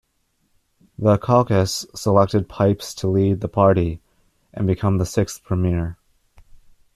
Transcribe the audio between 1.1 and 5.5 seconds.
caucus selected Pipes to lead the party and become the sixth